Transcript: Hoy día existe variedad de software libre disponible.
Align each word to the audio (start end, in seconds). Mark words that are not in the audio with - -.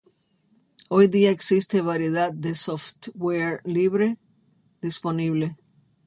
Hoy 0.89 1.05
día 1.09 1.29
existe 1.29 1.83
variedad 1.83 2.33
de 2.33 2.55
software 2.55 3.61
libre 3.65 4.17
disponible. 4.81 5.57